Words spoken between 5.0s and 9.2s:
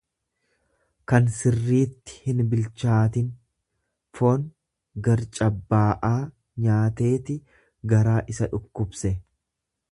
garcabbaa'aa nyaateeti garaa isa dhukkubse.